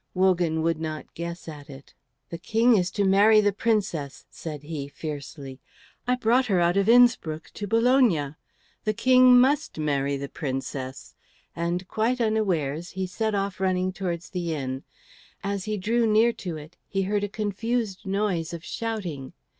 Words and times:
Wogan 0.15 0.63
would 0.63 0.81
not 0.81 1.13
guess 1.13 1.47
at 1.47 1.69
it. 1.69 1.93
"The 2.31 2.39
King 2.39 2.75
is 2.75 2.89
to 2.89 3.03
marry 3.03 3.39
the 3.39 3.53
Princess," 3.53 4.25
said 4.31 4.63
he, 4.63 4.87
fiercely. 4.87 5.59
"I 6.07 6.15
brought 6.15 6.47
her 6.47 6.59
out 6.59 6.75
of 6.75 6.89
Innspruck 6.89 7.51
to 7.53 7.67
Bologna. 7.67 8.33
The 8.83 8.95
King 8.95 9.39
must 9.39 9.77
marry 9.77 10.17
the 10.17 10.27
Princess;" 10.27 11.13
and, 11.55 11.87
quite 11.87 12.19
unawares, 12.19 12.89
he 12.89 13.05
set 13.05 13.35
off 13.35 13.59
running 13.59 13.93
towards 13.93 14.31
the 14.31 14.55
inn. 14.55 14.81
As 15.43 15.65
he 15.65 15.77
drew 15.77 16.07
near 16.07 16.33
to 16.33 16.57
it, 16.57 16.77
he 16.87 17.03
heard 17.03 17.23
a 17.23 17.29
confused 17.29 18.03
noise 18.03 18.55
of 18.55 18.65
shouting. 18.65 19.33